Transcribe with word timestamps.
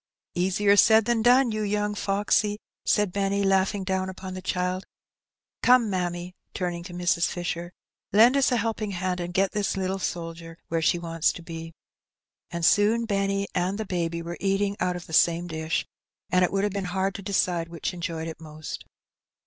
^^ 0.01 0.03
Easier 0.33 0.75
said 0.75 1.05
than 1.05 1.21
done, 1.21 1.51
you 1.51 1.61
young 1.61 1.93
foxy," 1.93 2.57
said 2.83 3.11
Benny, 3.11 3.43
laughing 3.43 3.83
down 3.83 4.09
upon 4.09 4.33
the 4.33 4.41
child." 4.41 4.83
Come, 5.61 5.91
mammy," 5.91 6.33
turning 6.55 6.81
to 6.85 6.93
Mrs. 6.95 7.27
Fisher," 7.27 7.71
lend 8.11 8.35
us 8.35 8.51
a 8.51 8.57
helping 8.57 8.93
hand, 8.93 9.19
and 9.19 9.31
get 9.31 9.51
this 9.51 9.75
young 9.75 9.99
soldier 9.99 10.57
where 10.69 10.81
she 10.81 10.97
wants 10.97 11.31
to 11.33 11.43
be." 11.43 11.75
And 12.49 12.65
soon 12.65 13.05
Benny 13.05 13.47
and 13.53 13.77
baby 13.87 13.93
248 13.93 13.99
Her 13.99 14.09
Benny. 14.09 14.21
were 14.23 14.37
eating 14.39 14.75
out 14.79 14.95
of 14.95 15.05
the 15.05 15.13
same 15.13 15.47
dish^ 15.47 15.85
and 16.31 16.43
it 16.43 16.51
would 16.51 16.63
have 16.63 16.73
been 16.73 16.85
hard 16.85 17.13
to 17.13 17.21
decide 17.21 17.67
which 17.69 17.93
enjoyed 17.93 18.27
it 18.27 18.41
most. 18.41 18.83